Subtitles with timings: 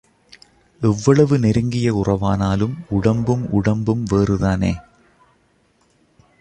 [0.81, 4.73] எவ்வளவு நெருங்கிய உறவானாலும் உடம்பும் உடம்பும் வேறுதானே?